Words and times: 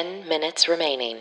10 0.00 0.26
minutes 0.26 0.66
remaining. 0.66 1.18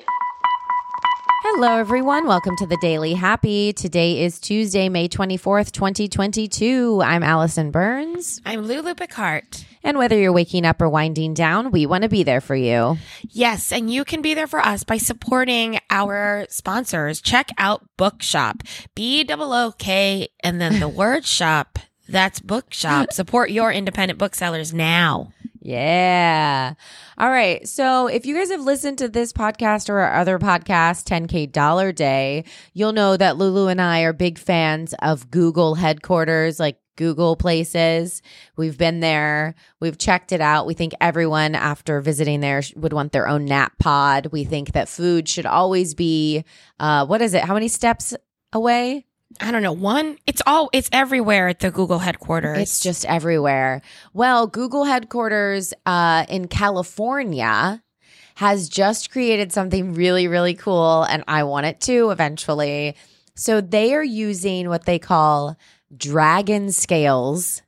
Hello, 1.43 1.75
everyone. 1.79 2.25
Welcome 2.25 2.55
to 2.55 2.65
the 2.65 2.77
Daily 2.79 3.13
Happy. 3.13 3.73
Today 3.73 4.23
is 4.23 4.39
Tuesday, 4.39 4.87
May 4.87 5.09
24th, 5.09 5.73
2022. 5.73 7.01
I'm 7.03 7.21
Alison 7.21 7.71
Burns. 7.71 8.39
I'm 8.45 8.61
Lulu 8.61 8.95
Picard. 8.95 9.43
And 9.83 9.97
whether 9.97 10.17
you're 10.17 10.31
waking 10.31 10.65
up 10.65 10.81
or 10.81 10.87
winding 10.87 11.33
down, 11.33 11.71
we 11.71 11.85
want 11.85 12.03
to 12.03 12.09
be 12.09 12.23
there 12.23 12.39
for 12.39 12.55
you. 12.55 12.97
Yes, 13.23 13.73
and 13.73 13.91
you 13.91 14.05
can 14.05 14.21
be 14.21 14.33
there 14.33 14.47
for 14.47 14.61
us 14.61 14.85
by 14.85 14.95
supporting 14.95 15.79
our 15.89 16.45
sponsors. 16.49 17.19
Check 17.19 17.49
out 17.57 17.85
Bookshop, 17.97 18.63
B 18.95 19.25
O 19.29 19.65
O 19.67 19.73
K, 19.77 20.29
and 20.41 20.61
then 20.61 20.79
the 20.79 20.87
word 21.03 21.25
shop. 21.25 21.79
That's 22.07 22.39
Bookshop. 22.39 23.11
Support 23.11 23.51
your 23.51 23.73
independent 23.73 24.17
booksellers 24.17 24.73
now. 24.73 25.33
Yeah. 25.61 26.73
All 27.17 27.29
right. 27.29 27.67
So 27.67 28.07
if 28.07 28.25
you 28.25 28.35
guys 28.35 28.49
have 28.49 28.61
listened 28.61 28.97
to 28.99 29.09
this 29.09 29.33
podcast 29.33 29.89
or 29.89 29.99
our 29.99 30.15
other 30.15 30.39
podcast, 30.39 31.03
10K 31.03 31.51
Dollar 31.51 31.91
Day, 31.91 32.45
you'll 32.73 32.93
know 32.93 33.17
that 33.17 33.37
Lulu 33.37 33.67
and 33.67 33.81
I 33.81 34.01
are 34.01 34.13
big 34.13 34.37
fans 34.39 34.93
of 35.01 35.29
Google 35.29 35.75
headquarters, 35.75 36.59
like 36.59 36.79
Google 36.95 37.35
places. 37.35 38.21
We've 38.55 38.77
been 38.77 39.01
there. 39.01 39.55
We've 39.81 39.97
checked 39.97 40.31
it 40.31 40.41
out. 40.41 40.65
We 40.65 40.73
think 40.73 40.93
everyone 41.01 41.55
after 41.55 41.99
visiting 41.99 42.39
there 42.39 42.61
would 42.75 42.93
want 42.93 43.11
their 43.11 43.27
own 43.27 43.45
nap 43.45 43.73
pod. 43.79 44.27
We 44.31 44.45
think 44.45 44.71
that 44.73 44.87
food 44.87 45.27
should 45.27 45.45
always 45.45 45.93
be, 45.93 46.45
uh, 46.79 47.05
what 47.05 47.21
is 47.21 47.33
it? 47.33 47.43
How 47.43 47.53
many 47.53 47.67
steps 47.67 48.13
away? 48.53 49.05
I 49.39 49.51
don't 49.51 49.61
know. 49.61 49.71
One, 49.71 50.17
it's 50.25 50.41
all, 50.45 50.69
it's 50.73 50.89
everywhere 50.91 51.47
at 51.49 51.59
the 51.59 51.71
Google 51.71 51.99
headquarters. 51.99 52.57
It's 52.57 52.79
just 52.79 53.05
everywhere. 53.05 53.81
Well, 54.13 54.47
Google 54.47 54.85
headquarters 54.85 55.73
uh, 55.85 56.25
in 56.29 56.47
California 56.47 57.81
has 58.35 58.69
just 58.69 59.11
created 59.11 59.51
something 59.51 59.93
really, 59.93 60.27
really 60.27 60.53
cool, 60.55 61.03
and 61.03 61.23
I 61.27 61.43
want 61.43 61.67
it 61.67 61.81
too 61.81 62.09
eventually. 62.09 62.95
So 63.35 63.61
they 63.61 63.93
are 63.93 64.03
using 64.03 64.69
what 64.69 64.85
they 64.85 64.97
call 64.99 65.57
dragon 65.95 66.71
scales 66.71 67.61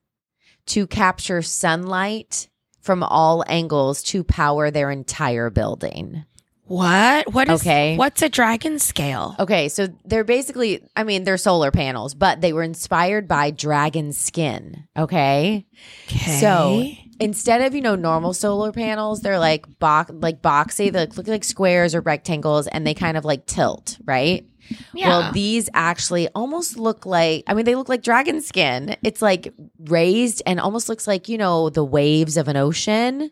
to 0.67 0.87
capture 0.87 1.41
sunlight 1.41 2.47
from 2.79 3.03
all 3.03 3.43
angles 3.47 4.01
to 4.03 4.23
power 4.23 4.71
their 4.71 4.89
entire 4.91 5.49
building. 5.49 6.25
What? 6.71 7.33
What 7.33 7.49
is, 7.49 7.61
Okay. 7.61 7.97
what's 7.97 8.21
a 8.21 8.29
dragon 8.29 8.79
scale? 8.79 9.35
Okay, 9.39 9.67
so 9.69 9.87
they're 10.05 10.23
basically, 10.23 10.81
I 10.95 11.03
mean, 11.03 11.23
they're 11.25 11.37
solar 11.37 11.71
panels, 11.71 12.13
but 12.13 12.41
they 12.41 12.53
were 12.53 12.63
inspired 12.63 13.27
by 13.27 13.51
dragon 13.51 14.13
skin. 14.13 14.85
Okay. 14.97 15.65
Okay. 16.07 16.39
So 16.39 16.85
instead 17.19 17.61
of 17.61 17.75
you 17.75 17.81
know 17.81 17.95
normal 17.95 18.33
solar 18.33 18.71
panels, 18.71 19.21
they're 19.21 19.39
like 19.39 19.65
box 19.79 20.11
like 20.13 20.41
boxy. 20.41 20.91
They 20.91 21.05
look 21.07 21.27
like 21.27 21.43
squares 21.43 21.93
or 21.93 22.01
rectangles, 22.01 22.67
and 22.67 22.85
they 22.87 22.93
kind 22.93 23.17
of 23.17 23.25
like 23.25 23.45
tilt, 23.45 23.97
right? 24.05 24.45
yeah. 24.93 25.07
Well, 25.09 25.31
these 25.33 25.69
actually 25.73 26.29
almost 26.29 26.77
look 26.77 27.05
like. 27.05 27.43
I 27.47 27.53
mean, 27.53 27.65
they 27.65 27.75
look 27.75 27.89
like 27.89 28.03
dragon 28.03 28.41
skin. 28.41 28.95
It's 29.03 29.21
like 29.21 29.53
raised 29.85 30.41
and 30.45 30.59
almost 30.59 30.87
looks 30.87 31.07
like 31.07 31.27
you 31.27 31.37
know 31.37 31.69
the 31.69 31.83
waves 31.83 32.37
of 32.37 32.47
an 32.47 32.55
ocean, 32.57 33.31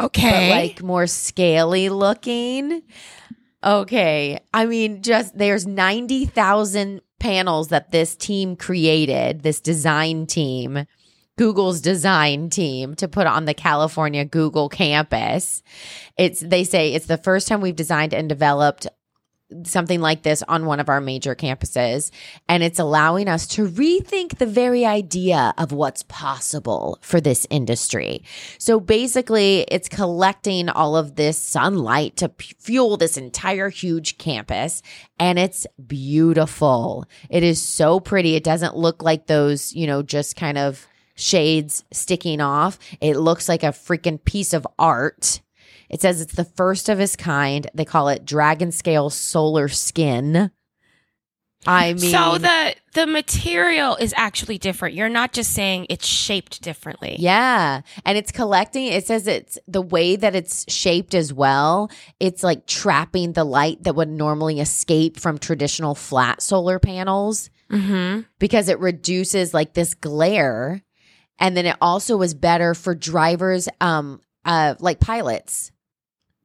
okay. 0.00 0.48
but 0.50 0.56
like 0.56 0.82
more 0.82 1.06
scaly 1.06 1.88
looking. 1.88 2.82
Okay, 3.64 4.38
I 4.54 4.66
mean, 4.66 5.02
just 5.02 5.36
there's 5.36 5.66
ninety 5.66 6.24
thousand 6.24 7.00
panels 7.18 7.68
that 7.68 7.90
this 7.90 8.14
team 8.14 8.56
created. 8.56 9.42
This 9.42 9.60
design 9.60 10.26
team. 10.26 10.86
Google's 11.38 11.82
design 11.82 12.48
team 12.48 12.94
to 12.94 13.08
put 13.08 13.26
on 13.26 13.44
the 13.44 13.52
California 13.52 14.24
Google 14.24 14.68
campus. 14.68 15.62
It's 16.16 16.40
they 16.40 16.64
say 16.64 16.94
it's 16.94 17.06
the 17.06 17.18
first 17.18 17.46
time 17.46 17.60
we've 17.60 17.76
designed 17.76 18.14
and 18.14 18.28
developed 18.28 18.86
something 19.64 20.00
like 20.00 20.22
this 20.22 20.42
on 20.48 20.66
one 20.66 20.80
of 20.80 20.88
our 20.88 21.00
major 21.00 21.34
campuses 21.34 22.10
and 22.48 22.62
it's 22.62 22.78
allowing 22.78 23.28
us 23.28 23.46
to 23.46 23.68
rethink 23.68 24.38
the 24.38 24.46
very 24.46 24.84
idea 24.84 25.54
of 25.56 25.70
what's 25.70 26.02
possible 26.04 26.98
for 27.00 27.20
this 27.20 27.46
industry. 27.48 28.22
So 28.58 28.80
basically 28.80 29.60
it's 29.68 29.88
collecting 29.88 30.68
all 30.68 30.96
of 30.96 31.14
this 31.14 31.38
sunlight 31.38 32.16
to 32.16 32.28
p- 32.28 32.54
fuel 32.58 32.96
this 32.96 33.16
entire 33.16 33.68
huge 33.68 34.18
campus 34.18 34.82
and 35.18 35.38
it's 35.38 35.66
beautiful. 35.86 37.06
It 37.30 37.42
is 37.42 37.62
so 37.62 38.00
pretty. 38.00 38.34
It 38.34 38.44
doesn't 38.44 38.76
look 38.76 39.02
like 39.02 39.26
those, 39.26 39.72
you 39.74 39.86
know, 39.86 40.02
just 40.02 40.36
kind 40.36 40.58
of 40.58 40.86
shades 41.14 41.84
sticking 41.92 42.40
off. 42.40 42.78
It 43.00 43.16
looks 43.16 43.48
like 43.48 43.62
a 43.62 43.68
freaking 43.68 44.22
piece 44.24 44.52
of 44.52 44.66
art. 44.78 45.40
It 45.88 46.00
says 46.00 46.20
it's 46.20 46.34
the 46.34 46.44
first 46.44 46.88
of 46.88 47.00
its 47.00 47.16
kind. 47.16 47.68
They 47.74 47.84
call 47.84 48.08
it 48.08 48.24
dragon 48.24 48.72
scale 48.72 49.10
solar 49.10 49.68
skin. 49.68 50.50
I 51.68 51.94
mean, 51.94 52.12
so 52.12 52.38
the 52.38 52.74
the 52.94 53.06
material 53.08 53.96
is 53.96 54.14
actually 54.16 54.58
different. 54.58 54.94
You're 54.94 55.08
not 55.08 55.32
just 55.32 55.52
saying 55.52 55.86
it's 55.90 56.06
shaped 56.06 56.62
differently. 56.62 57.16
yeah, 57.18 57.80
and 58.04 58.16
it's 58.16 58.30
collecting. 58.30 58.86
It 58.86 59.04
says 59.06 59.26
it's 59.26 59.58
the 59.66 59.82
way 59.82 60.14
that 60.14 60.36
it's 60.36 60.70
shaped 60.72 61.12
as 61.14 61.32
well. 61.32 61.90
It's 62.20 62.44
like 62.44 62.66
trapping 62.66 63.32
the 63.32 63.42
light 63.42 63.82
that 63.82 63.96
would 63.96 64.08
normally 64.08 64.60
escape 64.60 65.18
from 65.18 65.38
traditional 65.38 65.94
flat 65.94 66.40
solar 66.42 66.78
panels 66.78 67.50
Mm-hmm. 67.68 68.20
because 68.38 68.68
it 68.68 68.78
reduces 68.78 69.52
like 69.52 69.74
this 69.74 69.94
glare, 69.94 70.82
and 71.40 71.56
then 71.56 71.66
it 71.66 71.74
also 71.80 72.16
was 72.16 72.32
better 72.32 72.74
for 72.74 72.94
drivers, 72.94 73.68
um, 73.80 74.20
uh, 74.44 74.76
like 74.78 75.00
pilots, 75.00 75.72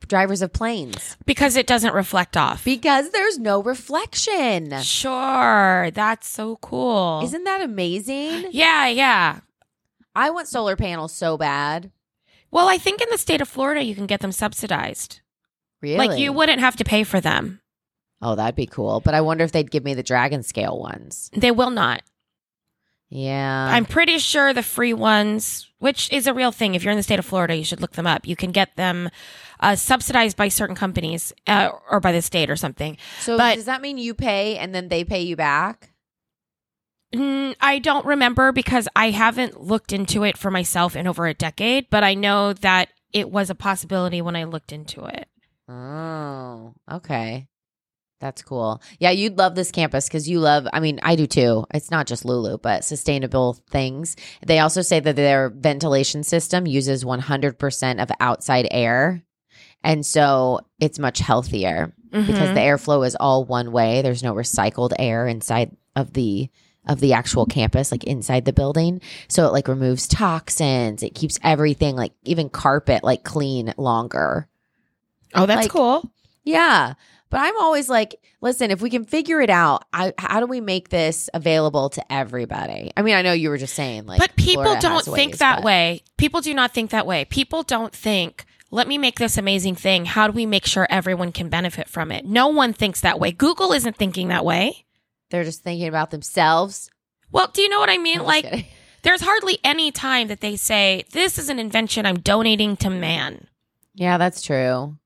drivers 0.07 0.41
of 0.41 0.53
planes, 0.53 1.17
Because 1.25 1.55
it 1.55 1.67
doesn't 1.67 1.93
reflect 1.93 2.35
off. 2.37 2.63
because 2.65 3.11
there's 3.11 3.37
no 3.39 3.61
reflection. 3.63 4.79
sure, 4.81 5.89
that's 5.93 6.27
so 6.27 6.55
cool. 6.57 7.21
Isn't 7.23 7.43
that 7.45 7.61
amazing? 7.61 8.47
yeah, 8.51 8.87
yeah. 8.87 9.39
I 10.15 10.29
want 10.29 10.47
solar 10.47 10.75
panels 10.75 11.13
so 11.13 11.37
bad. 11.37 11.91
Well, 12.51 12.67
I 12.67 12.77
think 12.77 13.01
in 13.01 13.07
the 13.09 13.17
state 13.17 13.39
of 13.41 13.47
Florida 13.47 13.81
you 13.83 13.95
can 13.95 14.07
get 14.07 14.19
them 14.19 14.31
subsidized. 14.33 15.21
Really? 15.81 15.97
Like 16.07 16.19
you 16.19 16.33
wouldn't 16.33 16.59
have 16.59 16.75
to 16.77 16.83
pay 16.83 17.03
for 17.03 17.21
them. 17.21 17.61
Oh, 18.21 18.35
that'd 18.35 18.55
be 18.55 18.67
cool. 18.67 18.99
But 18.99 19.13
I 19.15 19.21
wonder 19.21 19.43
if 19.43 19.51
they'd 19.51 19.71
give 19.71 19.83
me 19.83 19.93
the 19.93 20.03
dragon 20.03 20.43
scale 20.43 20.77
ones. 20.79 21.29
They 21.33 21.49
will 21.51 21.69
not. 21.71 22.03
Yeah. 23.13 23.67
I'm 23.69 23.83
pretty 23.85 24.17
sure 24.19 24.53
the 24.53 24.63
free 24.63 24.93
ones, 24.93 25.69
which 25.79 26.09
is 26.13 26.27
a 26.27 26.33
real 26.33 26.51
thing. 26.53 26.75
If 26.75 26.83
you're 26.83 26.91
in 26.91 26.97
the 26.97 27.03
state 27.03 27.19
of 27.19 27.25
Florida, 27.25 27.55
you 27.55 27.65
should 27.65 27.81
look 27.81 27.91
them 27.91 28.07
up. 28.07 28.25
You 28.25 28.37
can 28.37 28.51
get 28.51 28.77
them 28.77 29.09
uh, 29.59 29.75
subsidized 29.75 30.37
by 30.37 30.47
certain 30.47 30.77
companies 30.77 31.33
uh, 31.45 31.71
or 31.89 31.99
by 31.99 32.13
the 32.13 32.21
state 32.21 32.49
or 32.49 32.55
something. 32.55 32.97
so 33.19 33.37
but- 33.37 33.55
does 33.55 33.65
that 33.65 33.81
mean 33.81 33.97
you 33.97 34.13
pay 34.13 34.57
and 34.57 34.73
then 34.73 34.87
they 34.87 35.03
pay 35.03 35.21
you 35.21 35.35
back? 35.35 35.89
Mm, 37.13 37.55
I 37.59 37.79
don't 37.79 38.05
remember 38.05 38.53
because 38.53 38.87
I 38.95 39.09
haven't 39.09 39.59
looked 39.61 39.91
into 39.91 40.23
it 40.23 40.37
for 40.37 40.49
myself 40.49 40.95
in 40.95 41.05
over 41.07 41.27
a 41.27 41.33
decade, 41.33 41.89
but 41.89 42.05
I 42.05 42.13
know 42.13 42.53
that 42.53 42.87
it 43.11 43.29
was 43.29 43.49
a 43.49 43.55
possibility 43.55 44.21
when 44.21 44.37
I 44.37 44.45
looked 44.45 44.71
into 44.71 45.03
it. 45.03 45.27
Oh, 45.67 46.73
okay. 46.89 47.49
That's 48.21 48.41
cool. 48.43 48.81
Yeah, 48.99 49.09
you'd 49.09 49.37
love 49.37 49.55
this 49.55 49.71
campus 49.71 50.07
because 50.07 50.29
you 50.29 50.39
love, 50.39 50.67
I 50.71 50.79
mean, 50.79 50.99
I 51.03 51.15
do 51.15 51.25
too. 51.27 51.65
It's 51.73 51.89
not 51.91 52.05
just 52.07 52.23
Lulu, 52.23 52.59
but 52.59 52.85
sustainable 52.85 53.57
things. 53.71 54.15
They 54.45 54.59
also 54.59 54.81
say 54.83 54.99
that 54.99 55.15
their 55.15 55.49
ventilation 55.49 56.23
system 56.23 56.65
uses 56.67 57.03
100% 57.03 58.01
of 58.01 58.11
outside 58.19 58.67
air. 58.71 59.23
And 59.83 60.05
so 60.05 60.59
it's 60.79 60.99
much 60.99 61.17
healthier 61.19 61.93
because 62.11 62.49
Mhm. 62.49 62.53
the 62.53 62.59
airflow 62.59 63.05
is 63.07 63.15
all 63.19 63.43
one 63.43 63.71
way. 63.71 64.03
There's 64.03 64.21
no 64.23 64.35
recycled 64.35 64.91
air 64.99 65.27
inside 65.27 65.75
of 65.95 66.13
the 66.13 66.49
of 66.87 66.99
the 66.99 67.13
actual 67.13 67.45
campus 67.45 67.91
like 67.91 68.03
inside 68.05 68.43
the 68.43 68.51
building 68.53 68.99
so 69.27 69.45
it 69.45 69.51
like 69.53 69.67
removes 69.67 70.07
toxins 70.07 71.03
it 71.03 71.13
keeps 71.13 71.37
everything 71.43 71.95
like 71.95 72.11
even 72.23 72.49
carpet 72.49 73.03
like 73.03 73.23
clean 73.23 73.71
longer 73.77 74.47
oh, 75.35 75.45
that's 75.45 75.61
like- 75.61 75.69
cool. 75.71 76.11
yeah. 76.43 76.93
But 77.31 77.39
I'm 77.39 77.57
always 77.59 77.89
like, 77.89 78.19
listen, 78.41 78.71
if 78.71 78.81
we 78.81 78.89
can 78.89 79.05
figure 79.05 79.41
it 79.41 79.49
out, 79.49 79.85
I, 79.93 80.13
how 80.17 80.41
do 80.41 80.45
we 80.45 80.59
make 80.61 80.89
this 80.89 81.29
available 81.33 81.89
to 81.91 82.13
everybody? 82.13 82.91
I 82.95 83.01
mean, 83.01 83.15
I 83.15 83.21
know 83.21 83.31
you 83.31 83.49
were 83.49 83.57
just 83.57 83.73
saying 83.73 84.05
like, 84.05 84.19
but 84.19 84.35
people 84.35 84.63
Florida 84.63 84.81
don't 84.81 85.05
think 85.05 85.31
ways, 85.31 85.39
that 85.39 85.55
but- 85.57 85.63
way. 85.63 86.03
People 86.17 86.41
do 86.41 86.53
not 86.53 86.73
think 86.73 86.91
that 86.91 87.07
way. 87.07 87.23
People 87.25 87.63
don't 87.63 87.95
think, 87.95 88.45
let 88.69 88.87
me 88.87 88.97
make 88.97 89.17
this 89.17 89.37
amazing 89.37 89.75
thing. 89.75 90.05
How 90.05 90.27
do 90.27 90.33
we 90.33 90.45
make 90.45 90.65
sure 90.65 90.85
everyone 90.89 91.31
can 91.31 91.47
benefit 91.49 91.87
from 91.87 92.11
it? 92.11 92.25
No 92.25 92.49
one 92.49 92.73
thinks 92.73 93.01
that 93.01 93.19
way. 93.19 93.31
Google 93.31 93.71
isn't 93.71 93.95
thinking 93.95 94.27
that 94.27 94.45
way. 94.45 94.85
They're 95.29 95.45
just 95.45 95.63
thinking 95.63 95.87
about 95.87 96.11
themselves. 96.11 96.91
Well, 97.31 97.47
do 97.53 97.61
you 97.61 97.69
know 97.69 97.79
what 97.79 97.89
I 97.89 97.97
mean? 97.97 98.19
I'm 98.19 98.25
like, 98.25 98.65
there's 99.03 99.21
hardly 99.21 99.57
any 99.63 99.89
time 99.91 100.27
that 100.27 100.41
they 100.41 100.57
say, 100.57 101.05
this 101.13 101.39
is 101.39 101.47
an 101.47 101.59
invention 101.59 102.05
I'm 102.05 102.19
donating 102.19 102.75
to 102.77 102.89
man. 102.89 103.47
yeah, 103.95 104.17
that's 104.17 104.41
true. 104.41 104.97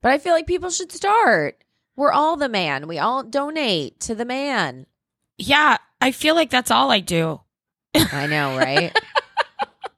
But 0.00 0.12
I 0.12 0.18
feel 0.18 0.32
like 0.32 0.46
people 0.46 0.70
should 0.70 0.92
start. 0.92 1.62
We're 1.96 2.12
all 2.12 2.36
the 2.36 2.48
man. 2.48 2.86
We 2.86 2.98
all 2.98 3.22
donate 3.24 3.98
to 4.00 4.14
the 4.14 4.24
man. 4.24 4.86
Yeah, 5.38 5.78
I 6.00 6.12
feel 6.12 6.34
like 6.34 6.50
that's 6.50 6.70
all 6.70 6.90
I 6.90 7.00
do. 7.00 7.40
I 7.94 8.26
know, 8.26 8.56
right? 8.56 8.96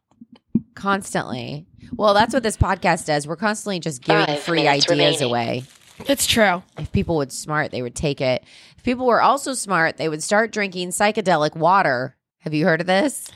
Constantly. 0.74 1.66
Well, 1.92 2.14
that's 2.14 2.32
what 2.32 2.42
this 2.42 2.56
podcast 2.56 3.06
does. 3.06 3.26
We're 3.26 3.36
constantly 3.36 3.80
just 3.80 4.02
giving 4.02 4.26
Five 4.26 4.40
free 4.40 4.66
ideas 4.68 4.88
remaining. 4.88 5.22
away. 5.22 5.64
It's 6.06 6.26
true. 6.26 6.62
If 6.78 6.92
people 6.92 7.16
would 7.16 7.32
smart, 7.32 7.70
they 7.72 7.82
would 7.82 7.94
take 7.94 8.20
it. 8.20 8.44
If 8.78 8.84
people 8.84 9.06
were 9.06 9.20
also 9.20 9.52
smart, 9.52 9.96
they 9.98 10.08
would 10.08 10.22
start 10.22 10.52
drinking 10.52 10.90
psychedelic 10.90 11.54
water. 11.56 12.16
Have 12.38 12.54
you 12.54 12.64
heard 12.64 12.80
of 12.80 12.86
this? 12.86 13.30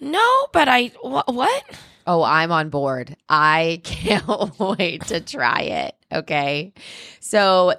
No, 0.00 0.46
but 0.52 0.68
I 0.68 0.86
wh- 1.02 1.28
what? 1.28 1.64
Oh, 2.06 2.22
I'm 2.22 2.52
on 2.52 2.68
board. 2.70 3.16
I 3.28 3.80
can't 3.84 4.58
wait 4.60 5.02
to 5.06 5.20
try 5.20 5.60
it. 5.62 5.94
Okay. 6.12 6.72
So 7.20 7.74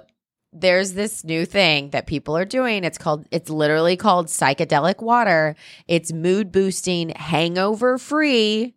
there's 0.52 0.92
this 0.92 1.24
new 1.24 1.44
thing 1.44 1.90
that 1.90 2.06
people 2.06 2.36
are 2.36 2.44
doing. 2.44 2.84
It's 2.84 2.98
called, 2.98 3.26
it's 3.30 3.50
literally 3.50 3.96
called 3.96 4.26
psychedelic 4.26 5.02
water. 5.02 5.56
It's 5.86 6.12
mood 6.12 6.52
boosting, 6.52 7.10
hangover 7.10 7.98
free, 7.98 8.74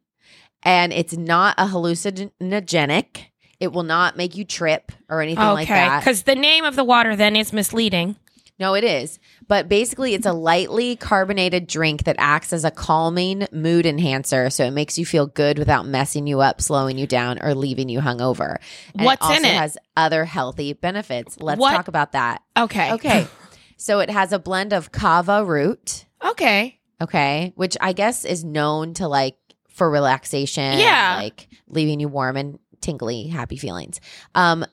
and 0.63 0.93
it's 0.93 1.15
not 1.17 1.55
a 1.57 1.65
hallucinogenic. 1.65 3.25
It 3.59 3.71
will 3.71 3.83
not 3.83 4.17
make 4.17 4.35
you 4.35 4.43
trip 4.43 4.91
or 5.07 5.21
anything 5.21 5.43
like 5.43 5.67
Okay, 5.67 5.75
that. 5.75 5.99
because 5.99 6.23
the 6.23 6.35
name 6.35 6.65
of 6.65 6.75
the 6.75 6.83
water 6.83 7.15
then 7.15 7.35
is 7.35 7.53
misleading. 7.53 8.15
No, 8.61 8.75
it 8.75 8.83
is. 8.83 9.19
But 9.47 9.67
basically, 9.67 10.13
it's 10.13 10.27
a 10.27 10.33
lightly 10.33 10.95
carbonated 10.95 11.65
drink 11.65 12.03
that 12.03 12.15
acts 12.19 12.53
as 12.53 12.63
a 12.63 12.69
calming 12.69 13.47
mood 13.51 13.87
enhancer. 13.87 14.51
So 14.51 14.65
it 14.65 14.71
makes 14.71 14.99
you 14.99 15.05
feel 15.05 15.25
good 15.25 15.57
without 15.57 15.87
messing 15.87 16.27
you 16.27 16.41
up, 16.41 16.61
slowing 16.61 16.99
you 16.99 17.07
down, 17.07 17.39
or 17.41 17.55
leaving 17.55 17.89
you 17.89 18.01
hungover. 18.01 18.57
And 18.93 19.03
What's 19.03 19.27
it 19.27 19.37
in 19.39 19.45
it? 19.45 19.53
has 19.55 19.79
other 19.97 20.25
healthy 20.25 20.73
benefits. 20.73 21.37
Let's 21.41 21.59
What- 21.59 21.73
talk 21.75 21.87
about 21.87 22.11
that. 22.11 22.43
Okay. 22.55 22.91
Okay. 22.93 23.27
so 23.77 23.99
it 23.99 24.11
has 24.11 24.31
a 24.31 24.37
blend 24.37 24.73
of 24.73 24.91
kava 24.91 25.43
root, 25.43 26.05
Okay. 26.23 26.79
okay, 27.01 27.51
which 27.55 27.75
I 27.81 27.93
guess 27.93 28.25
is 28.25 28.43
known 28.43 28.93
to 28.93 29.07
like 29.07 29.37
for 29.69 29.89
relaxation, 29.89 30.77
Yeah. 30.77 31.15
like 31.17 31.47
leaving 31.67 31.99
you 31.99 32.09
warm 32.09 32.37
and 32.37 32.59
tingly, 32.79 33.27
happy 33.27 33.57
feelings. 33.57 33.99
Um, 34.35 34.65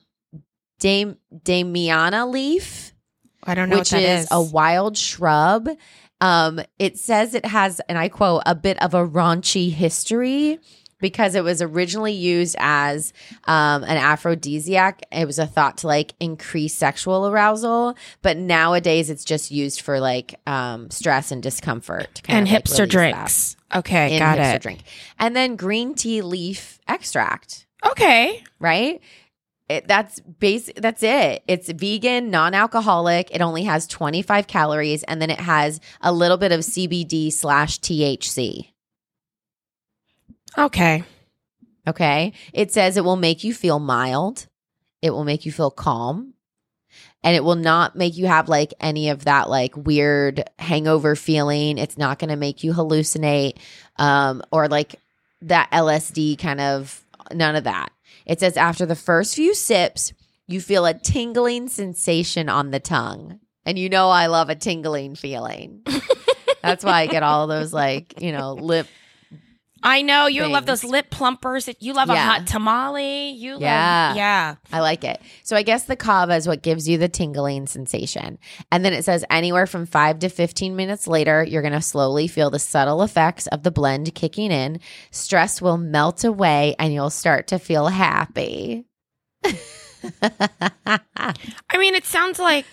Dame 0.79 1.17
Damiana 1.33 2.29
leaf 2.31 2.93
I 3.43 3.55
don't 3.55 3.69
know 3.69 3.77
which 3.79 3.91
what 3.91 4.01
that 4.01 4.19
is, 4.21 4.27
a 4.31 4.41
wild 4.41 4.97
shrub. 4.97 5.69
Um, 6.21 6.59
it 6.77 6.97
says 6.97 7.33
it 7.33 7.45
has, 7.45 7.79
and 7.87 7.97
I 7.97 8.09
quote, 8.09 8.43
a 8.45 8.55
bit 8.55 8.81
of 8.81 8.93
a 8.93 9.07
raunchy 9.07 9.71
history 9.71 10.59
because 10.99 11.33
it 11.33 11.45
was 11.45 11.61
originally 11.61 12.11
used 12.11 12.57
as 12.59 13.13
um, 13.45 13.83
an 13.83 13.95
aphrodisiac. 13.97 15.01
It 15.11 15.25
was 15.25 15.39
a 15.39 15.47
thought 15.47 15.77
to 15.77 15.87
like 15.87 16.13
increase 16.19 16.73
sexual 16.73 17.27
arousal, 17.27 17.95
but 18.21 18.35
nowadays 18.35 19.09
it's 19.09 19.23
just 19.23 19.49
used 19.49 19.79
for 19.81 20.01
like 20.01 20.35
um, 20.45 20.89
stress 20.91 21.31
and 21.31 21.41
discomfort 21.41 22.21
and 22.27 22.47
of, 22.47 22.53
like, 22.53 22.65
hipster 22.65 22.77
that 22.79 22.89
drinks. 22.89 23.55
Okay, 23.73 24.13
in 24.13 24.19
got 24.19 24.39
it. 24.39 24.61
drink. 24.61 24.81
And 25.17 25.35
then 25.35 25.55
green 25.55 25.95
tea 25.95 26.21
leaf 26.21 26.79
extract 26.87 27.65
Okay. 27.85 28.43
right? 28.59 29.01
It, 29.69 29.87
that's 29.87 30.19
basic. 30.19 30.75
That's 30.75 31.03
it. 31.03 31.43
It's 31.47 31.69
vegan, 31.69 32.31
non-alcoholic. 32.31 33.29
It 33.31 33.41
only 33.41 33.63
has 33.63 33.85
25 33.85 34.47
calories, 34.47 35.03
and 35.03 35.21
then 35.21 35.29
it 35.29 35.39
has 35.39 35.79
a 36.01 36.11
little 36.11 36.37
bit 36.37 36.51
of 36.51 36.61
CBD 36.61 37.31
slash 37.31 37.79
THC. 37.79 38.71
Okay. 40.57 41.03
Okay. 41.87 42.33
It 42.51 42.71
says 42.71 42.97
it 42.97 43.03
will 43.03 43.15
make 43.15 43.43
you 43.43 43.53
feel 43.53 43.79
mild. 43.79 44.47
It 45.01 45.11
will 45.11 45.23
make 45.23 45.45
you 45.45 45.51
feel 45.51 45.71
calm. 45.71 46.33
And 47.23 47.35
it 47.35 47.43
will 47.43 47.55
not 47.55 47.95
make 47.95 48.17
you 48.17 48.27
have 48.27 48.49
like 48.49 48.73
any 48.79 49.09
of 49.09 49.25
that 49.25 49.49
like 49.49 49.75
weird 49.75 50.49
hangover 50.57 51.15
feeling. 51.15 51.77
It's 51.77 51.97
not 51.97 52.17
going 52.17 52.29
to 52.29 52.37
make 52.37 52.63
you 52.63 52.73
hallucinate 52.73 53.57
um, 53.97 54.41
or 54.51 54.67
like 54.67 54.95
that 55.41 55.69
LSD 55.71 56.39
kind 56.39 56.61
of 56.61 57.03
none 57.33 57.55
of 57.55 57.65
that. 57.65 57.91
It 58.25 58.39
says 58.39 58.57
after 58.57 58.85
the 58.85 58.95
first 58.95 59.35
few 59.35 59.53
sips, 59.53 60.13
you 60.47 60.61
feel 60.61 60.85
a 60.85 60.93
tingling 60.93 61.67
sensation 61.67 62.49
on 62.49 62.71
the 62.71 62.79
tongue. 62.79 63.39
And 63.65 63.77
you 63.77 63.89
know, 63.89 64.09
I 64.09 64.27
love 64.27 64.49
a 64.49 64.55
tingling 64.55 65.15
feeling. 65.15 65.83
That's 66.61 66.83
why 66.83 67.01
I 67.01 67.07
get 67.07 67.23
all 67.23 67.47
those 67.47 67.71
like, 67.71 68.21
you 68.21 68.31
know, 68.31 68.53
lip 68.53 68.87
I 69.81 70.01
know 70.01 70.27
you 70.27 70.45
love 70.47 70.65
those 70.65 70.83
lip 70.83 71.09
plumpers. 71.09 71.69
You 71.79 71.93
love 71.93 72.09
Yeah. 72.09 72.15
a 72.15 72.17
hot 72.39 72.47
tamale. 72.47 73.29
You 73.31 73.53
love 73.53 73.61
Yeah. 73.61 74.13
yeah. 74.15 74.55
I 74.71 74.81
like 74.81 75.03
it. 75.03 75.21
So 75.43 75.55
I 75.55 75.63
guess 75.63 75.83
the 75.83 75.95
kava 75.95 76.35
is 76.35 76.47
what 76.47 76.61
gives 76.61 76.87
you 76.87 76.97
the 76.97 77.07
tingling 77.09 77.67
sensation. 77.67 78.39
And 78.71 78.83
then 78.83 78.93
it 78.93 79.05
says 79.05 79.23
anywhere 79.29 79.67
from 79.67 79.85
five 79.85 80.19
to 80.19 80.29
15 80.29 80.75
minutes 80.75 81.07
later, 81.07 81.43
you're 81.43 81.61
going 81.61 81.73
to 81.73 81.81
slowly 81.81 82.27
feel 82.27 82.49
the 82.49 82.59
subtle 82.59 83.01
effects 83.03 83.47
of 83.47 83.63
the 83.63 83.71
blend 83.71 84.13
kicking 84.15 84.51
in. 84.51 84.79
Stress 85.11 85.61
will 85.61 85.77
melt 85.77 86.23
away 86.23 86.75
and 86.77 86.93
you'll 86.93 87.09
start 87.09 87.47
to 87.47 87.59
feel 87.59 87.87
happy. 87.87 88.85
I 90.15 91.77
mean, 91.77 91.95
it 91.95 92.05
sounds 92.05 92.39
like 92.39 92.65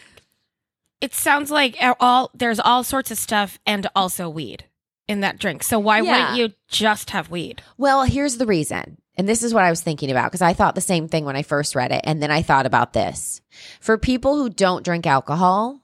it 1.01 1.15
sounds 1.15 1.51
like 1.51 1.77
all 2.01 2.31
there's 2.35 2.59
all 2.61 2.83
sorts 2.85 3.11
of 3.11 3.19
stuff 3.19 3.59
and 3.67 3.87
also 3.95 4.29
weed 4.29 4.65
in 5.09 5.21
that 5.21 5.39
drink. 5.39 5.63
So 5.63 5.79
why 5.79 6.01
Yeah. 6.01 6.31
wouldn't 6.33 6.39
you 6.39 6.53
just 6.69 7.11
have 7.11 7.31
weed? 7.31 7.63
well, 7.79 8.03
here's 8.05 8.37
the 8.39 8.47
reason. 8.47 8.99
And 9.19 9.27
this 9.27 9.43
is 9.43 9.55
what 9.55 9.65
I 9.65 9.71
was 9.71 9.81
thinking 9.81 10.11
about 10.11 10.25
because 10.31 10.43
I 10.43 10.53
thought 10.53 10.75
the 10.75 10.81
same 10.83 11.09
thing 11.09 11.25
when 11.25 11.37
I 11.37 11.43
first 11.43 11.75
read 11.75 11.91
it. 11.91 12.03
And 12.05 12.23
then 12.23 12.31
I 12.31 12.43
thought 12.43 12.67
about 12.67 12.93
this. 12.93 13.41
For 13.81 13.97
people 13.97 14.37
who 14.37 14.51
don't 14.51 14.85
drink 14.85 15.07
alcohol, 15.07 15.81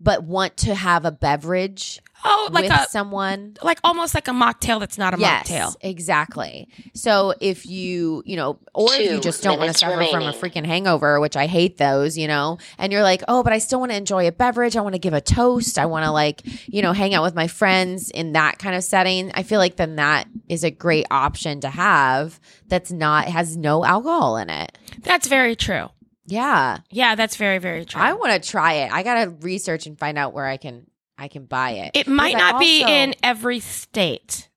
but 0.00 0.24
want 0.24 0.56
to 0.58 0.74
have 0.74 1.04
a 1.04 1.10
beverage 1.12 2.00
Oh, 2.24 2.48
like 2.50 2.64
with 2.64 2.72
a 2.72 2.86
someone, 2.88 3.56
like 3.62 3.78
almost 3.84 4.12
like 4.12 4.26
a 4.26 4.32
mocktail 4.32 4.80
that's 4.80 4.98
not 4.98 5.14
a 5.14 5.20
yes, 5.20 5.48
mocktail. 5.48 5.76
exactly. 5.80 6.68
So 6.92 7.32
if 7.40 7.64
you, 7.64 8.24
you 8.26 8.34
know, 8.34 8.58
or 8.74 8.92
if 8.92 9.12
you 9.12 9.20
just 9.20 9.42
don't 9.42 9.58
want 9.58 9.76
to 9.76 9.86
minutes 9.86 10.04
suffer 10.04 10.10
from 10.10 10.24
a 10.24 10.32
freaking 10.32 10.66
hangover, 10.66 11.20
which 11.20 11.36
I 11.36 11.46
hate 11.46 11.76
those, 11.76 12.18
you 12.18 12.26
know, 12.26 12.58
and 12.76 12.92
you're 12.92 13.04
like, 13.04 13.22
oh, 13.28 13.44
but 13.44 13.52
I 13.52 13.58
still 13.58 13.78
want 13.78 13.92
to 13.92 13.96
enjoy 13.96 14.26
a 14.26 14.32
beverage. 14.32 14.76
I 14.76 14.80
want 14.80 14.96
to 14.96 14.98
give 14.98 15.14
a 15.14 15.20
toast. 15.20 15.78
I 15.78 15.86
want 15.86 16.06
to 16.06 16.10
like, 16.10 16.42
you 16.66 16.82
know, 16.82 16.92
hang 16.92 17.14
out 17.14 17.22
with 17.22 17.36
my 17.36 17.46
friends 17.46 18.10
in 18.10 18.32
that 18.32 18.58
kind 18.58 18.74
of 18.74 18.82
setting. 18.82 19.30
I 19.34 19.44
feel 19.44 19.60
like 19.60 19.76
then 19.76 19.94
that 19.96 20.26
is 20.48 20.64
a 20.64 20.72
great 20.72 21.06
option 21.12 21.60
to 21.60 21.70
have 21.70 22.40
that's 22.66 22.90
not 22.90 23.26
has 23.28 23.56
no 23.56 23.84
alcohol 23.84 24.38
in 24.38 24.50
it. 24.50 24.76
That's 25.02 25.28
very 25.28 25.54
true. 25.54 25.88
Yeah. 26.28 26.78
Yeah, 26.90 27.14
that's 27.14 27.36
very 27.36 27.58
very 27.58 27.84
true. 27.84 28.00
I 28.00 28.12
want 28.12 28.40
to 28.40 28.48
try 28.48 28.74
it. 28.74 28.92
I 28.92 29.02
got 29.02 29.24
to 29.24 29.30
research 29.30 29.86
and 29.86 29.98
find 29.98 30.18
out 30.18 30.32
where 30.32 30.46
I 30.46 30.58
can 30.58 30.86
I 31.16 31.28
can 31.28 31.46
buy 31.46 31.70
it. 31.72 31.92
it 31.94 32.06
might 32.06 32.36
not 32.36 32.60
be 32.60 32.82
in 32.82 33.14
every 33.22 33.60
state. 33.60 34.48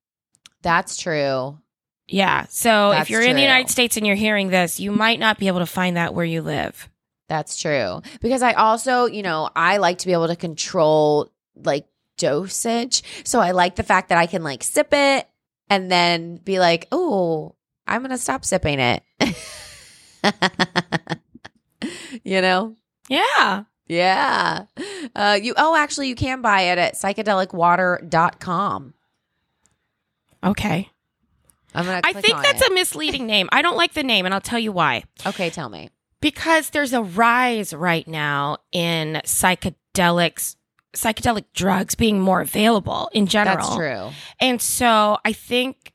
That's 0.61 0.97
true. 0.97 1.57
Yeah. 2.07 2.45
So 2.49 2.91
That's 2.91 3.03
if 3.03 3.09
you're 3.09 3.23
in 3.23 3.35
the. 3.35 3.41
United 3.41 3.69
States 3.69 3.97
and 3.97 4.05
you're 4.05 4.15
hearing 4.15 4.49
this, 4.49 4.79
you 4.79 4.91
might 4.91 5.19
not 5.19 5.39
be 5.39 5.47
able 5.47 5.59
to 5.59 5.65
find 5.65 5.97
that 5.97 6.13
where 6.13 6.25
you 6.25 6.41
live. 6.41 6.89
That's 7.29 7.59
true. 7.59 8.01
Because 8.19 8.43
I 8.43 8.53
also, 8.53 9.05
you 9.05 9.23
know, 9.23 9.49
I 9.55 9.77
like 9.77 9.99
to 9.99 10.05
be 10.05 10.13
able 10.13 10.27
to 10.27 10.35
control 10.35 11.31
like 11.55 11.87
dosage. 12.17 13.03
So 13.23 13.39
I 13.39 13.51
like 13.51 13.75
the 13.75 13.83
fact 13.83 14.09
that 14.09 14.17
I 14.17 14.27
can 14.27 14.43
like 14.43 14.63
sip 14.63 14.89
it 14.91 15.27
and 15.69 15.89
then 15.89 16.35
be 16.35 16.59
like, 16.59 16.87
oh, 16.91 17.55
I'm 17.87 18.01
going 18.01 18.11
to 18.11 18.17
stop 18.17 18.43
sipping 18.43 18.79
it. 18.79 19.03
you 22.31 22.41
know? 22.41 22.75
Yeah. 23.09 23.63
Yeah. 23.87 24.65
Uh, 25.13 25.37
you, 25.41 25.53
oh, 25.57 25.75
actually, 25.75 26.07
you 26.07 26.15
can 26.15 26.41
buy 26.41 26.61
it 26.61 26.77
at 26.77 26.93
psychedelicwater.com. 26.93 28.93
Okay. 30.43 30.89
I'm 31.75 31.85
to 31.85 32.01
I 32.03 32.13
think 32.13 32.41
that's 32.41 32.65
a 32.65 32.73
misleading 32.73 33.25
name. 33.25 33.49
I 33.51 33.61
don't 33.61 33.75
like 33.75 33.91
the 33.93 34.03
name, 34.03 34.25
and 34.25 34.33
I'll 34.33 34.41
tell 34.41 34.59
you 34.59 34.71
why. 34.71 35.03
Okay, 35.25 35.49
tell 35.49 35.67
me. 35.69 35.89
Because 36.21 36.69
there's 36.69 36.93
a 36.93 37.01
rise 37.01 37.73
right 37.73 38.07
now 38.07 38.59
in 38.71 39.21
psychedelics, 39.25 40.55
psychedelic 40.93 41.45
drugs 41.53 41.95
being 41.95 42.21
more 42.21 42.39
available 42.41 43.09
in 43.13 43.27
general. 43.27 43.57
That's 43.57 43.75
true. 43.75 44.11
And 44.39 44.61
so 44.61 45.17
I 45.25 45.33
think 45.33 45.90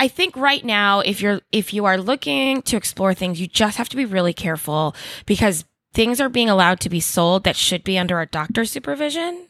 I 0.00 0.08
think 0.08 0.36
right 0.36 0.64
now 0.64 1.00
if 1.00 1.20
you're 1.20 1.40
if 1.52 1.74
you 1.74 1.84
are 1.84 1.98
looking 1.98 2.62
to 2.62 2.76
explore 2.76 3.14
things, 3.14 3.40
you 3.40 3.46
just 3.46 3.78
have 3.78 3.88
to 3.90 3.96
be 3.96 4.04
really 4.04 4.32
careful 4.32 4.94
because 5.26 5.64
things 5.92 6.20
are 6.20 6.28
being 6.28 6.48
allowed 6.48 6.80
to 6.80 6.88
be 6.88 7.00
sold 7.00 7.44
that 7.44 7.56
should 7.56 7.82
be 7.84 7.98
under 7.98 8.20
a 8.20 8.26
doctor's 8.26 8.70
supervision. 8.70 9.48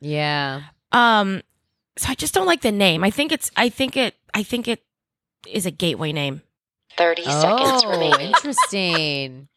Yeah. 0.00 0.62
Um 0.92 1.42
so 1.96 2.10
I 2.10 2.14
just 2.14 2.32
don't 2.34 2.46
like 2.46 2.60
the 2.60 2.70
name. 2.72 3.02
I 3.02 3.10
think 3.10 3.32
it's 3.32 3.50
I 3.56 3.68
think 3.68 3.96
it 3.96 4.14
I 4.34 4.42
think 4.44 4.68
it 4.68 4.84
is 5.48 5.66
a 5.66 5.70
gateway 5.72 6.12
name. 6.12 6.42
30 6.96 7.22
seconds 7.24 7.82
Oh, 7.84 7.90
remaining. 7.90 8.28
interesting. 8.28 9.48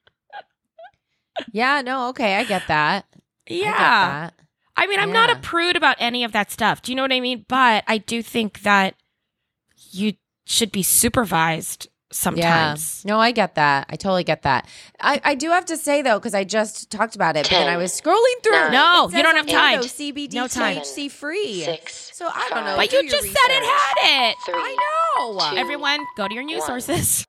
yeah, 1.51 1.81
no, 1.81 2.09
okay, 2.09 2.35
I 2.35 2.43
get 2.43 2.67
that. 2.67 3.05
I 3.13 3.53
get 3.53 3.57
Yeah. 3.63 3.71
that. 3.73 4.33
I 4.77 4.87
mean, 4.87 4.99
I'm 4.99 5.11
not 5.11 5.29
a 5.29 5.35
prude 5.35 5.75
about 5.75 5.97
any 5.99 6.23
of 6.23 6.31
that 6.31 6.49
stuff. 6.49 6.81
Do 6.81 6.91
you 6.91 6.95
know 6.95 7.03
what 7.03 7.11
I 7.11 7.19
mean? 7.19 7.45
But 7.47 7.83
I 7.87 7.97
do 7.99 8.21
think 8.23 8.61
that 8.61 8.95
you 9.91 10.13
should 10.51 10.71
be 10.71 10.83
supervised 10.83 11.87
sometimes. 12.11 13.03
Yeah. 13.05 13.11
No, 13.13 13.19
I 13.19 13.31
get 13.31 13.55
that. 13.55 13.85
I 13.89 13.95
totally 13.95 14.23
get 14.25 14.41
that. 14.41 14.67
I, 14.99 15.21
I 15.23 15.35
do 15.35 15.49
have 15.51 15.65
to 15.67 15.77
say 15.77 16.01
though, 16.01 16.19
because 16.19 16.33
I 16.33 16.43
just 16.43 16.91
talked 16.91 17.15
about 17.15 17.37
it, 17.37 17.43
but 17.45 17.51
then 17.51 17.69
I 17.69 17.77
was 17.77 17.91
scrolling 17.99 18.43
through. 18.43 18.51
Nine, 18.51 18.71
No, 18.73 19.09
It 19.11 19.15
you 19.15 19.23
don't 19.23 19.35
have 19.37 19.47
time. 19.47 19.75
Endo, 19.75 19.87
CBD, 19.87 20.33
No 20.33 20.47
time. 20.47 20.77
THC 20.77 21.09
free. 21.09 21.61
Six. 21.63 22.11
So 22.13 22.27
I 22.27 22.47
don't 22.49 22.65
know. 22.65 22.75
But 22.75 22.89
Do 22.89 22.97
you 22.97 23.03
your 23.03 23.11
just 23.11 23.23
said 23.27 23.49
it 23.49 23.63
had 23.63 24.29
it. 24.31 24.35
Three, 24.45 24.53
I 24.55 24.75
know. 25.19 25.51
two, 25.51 25.57
Everyone, 25.57 26.05
go 26.17 26.27
to 26.27 26.33
your 26.33 26.43
news 26.43 26.59
One. 26.59 26.67
sources. 26.81 27.25